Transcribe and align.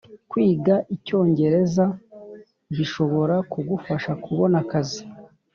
Kwiga 0.29 0.75
Icyongereza 0.95 1.85
bishobora 2.75 3.35
kugufasha 3.51 4.11
kubona 4.23 4.55
akazi 4.63 5.01